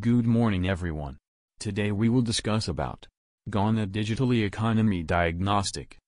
[0.00, 1.18] Good morning everyone.
[1.58, 3.06] Today we will discuss about
[3.50, 5.98] Ghana Digitally Economy Diagnostic.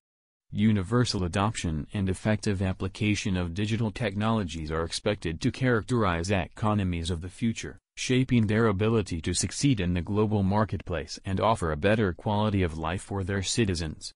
[0.50, 7.28] Universal adoption and effective application of digital technologies are expected to characterize economies of the
[7.28, 12.62] future, shaping their ability to succeed in the global marketplace and offer a better quality
[12.62, 14.10] of life for their citizens.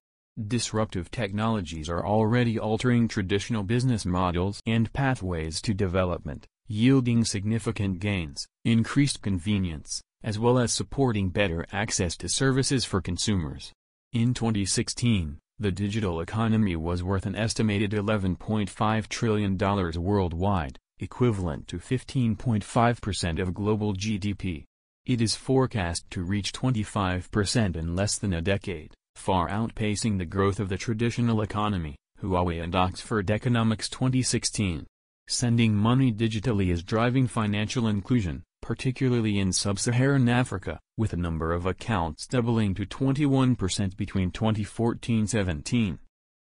[0.47, 8.47] Disruptive technologies are already altering traditional business models and pathways to development, yielding significant gains,
[8.63, 13.73] increased convenience, as well as supporting better access to services for consumers.
[14.13, 23.41] In 2016, the digital economy was worth an estimated $11.5 trillion worldwide, equivalent to 15.5%
[23.41, 24.63] of global GDP.
[25.05, 30.59] It is forecast to reach 25% in less than a decade far outpacing the growth
[30.59, 34.87] of the traditional economy, Huawei and Oxford Economics 2016.
[35.27, 41.65] Sending money digitally is driving financial inclusion, particularly in sub-Saharan Africa, with the number of
[41.65, 45.97] accounts doubling to 21% between 2014-17.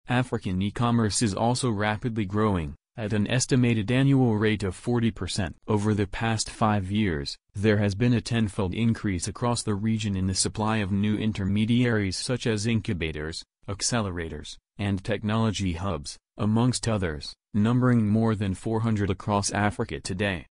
[0.08, 5.54] African e-commerce is also rapidly growing, at an estimated annual rate of 40%.
[5.68, 10.28] Over the past five years, there has been a tenfold increase across the region in
[10.28, 18.08] the supply of new intermediaries such as incubators, accelerators, and technology hubs, amongst others, numbering
[18.08, 20.46] more than 400 across Africa today.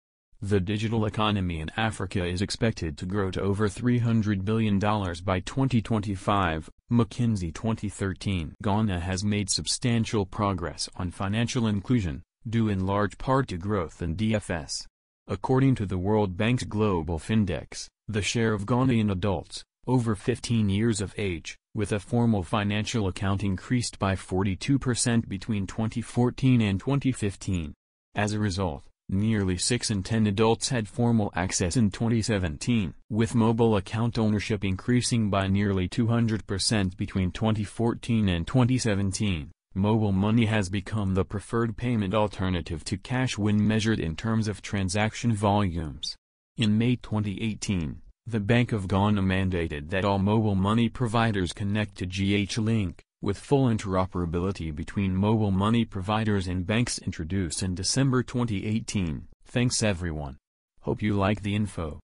[0.42, 6.68] The digital economy in Africa is expected to grow to over $300 billion by 2025,
[6.92, 8.54] McKinsey 2013.
[8.62, 14.14] Ghana has made substantial progress on financial inclusion, due in large part to growth in
[14.14, 14.84] DFS.
[15.26, 21.00] According to the World Bank's Global Findex, the share of Ghanaian adults, over 15 years
[21.00, 27.72] of age, with a formal financial account increased by 42% between 2014 and 2015.
[28.14, 33.76] As a result, nearly 6 in 10 adults had formal access in 2017, with mobile
[33.76, 39.50] account ownership increasing by nearly 200% between 2014 and 2017.
[39.74, 44.62] Mobile money has become the preferred payment alternative to cash when measured in terms of
[44.62, 46.16] transaction volumes.
[46.56, 52.06] In May 2018, the Bank of Ghana mandated that all mobile money providers connect to
[52.06, 59.28] GH-Link, with full interoperability between mobile money providers and banks introduced in December 2018.
[59.44, 60.38] Thanks everyone.
[60.80, 62.00] Hope you like the info.